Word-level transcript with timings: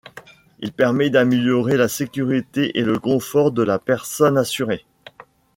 Il 0.57 0.73
permet 0.73 1.11
d'améliorer 1.11 1.77
la 1.77 1.87
sécurité 1.87 2.75
et 2.79 2.81
le 2.81 2.97
confort 2.97 3.51
de 3.51 3.61
la 3.61 3.77
personne 3.77 4.35
assurée. 4.35 4.83